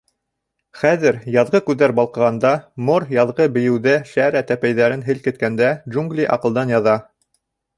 [0.83, 2.53] —Хәҙер, яҙғы күҙҙәр балҡығанда,
[2.87, 5.71] Мор яҙғы бейеүҙә шәрә тәпәйҙәрен һелкеткәндә...
[5.93, 6.99] джунгли аҡылдан яҙа.